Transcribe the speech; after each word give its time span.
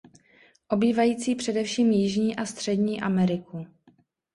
Obývající 0.67 1.35
především 1.35 1.91
jižní 1.91 2.35
a 2.35 2.45
střední 2.45 3.01
Ameriku. 3.01 3.67